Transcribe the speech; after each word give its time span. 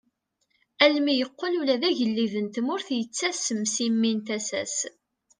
Armi 0.83 1.13
yeqqel 1.15 1.53
ula 1.61 1.75
d 1.81 1.83
agellid 1.89 2.33
n 2.45 2.47
tmurt 2.55 2.87
yettasem 2.97 3.61
si 3.73 3.87
mmi 3.91 4.11
n 4.17 4.19
tasa-s. 4.27 4.77